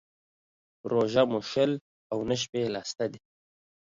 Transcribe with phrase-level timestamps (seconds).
[0.91, 1.71] روژه مو شل
[2.11, 3.19] او نه شپې يې لا سته دى.